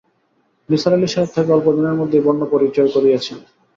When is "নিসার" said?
0.69-0.93